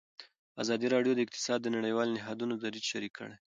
[0.63, 3.35] ازادي راډیو د اقتصاد د نړیوالو نهادونو دریځ شریک کړی.